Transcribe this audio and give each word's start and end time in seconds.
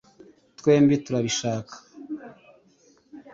twembi 0.57 0.95
turabishaka 1.03 1.75